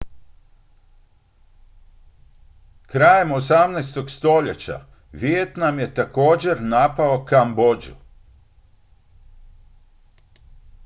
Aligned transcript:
krajem 2.87 3.31
18. 3.31 4.09
stoljeća 4.17 4.85
vijetnam 5.11 5.79
je 5.79 5.93
također 5.93 6.61
napao 6.61 7.25
kambodžu 7.25 7.95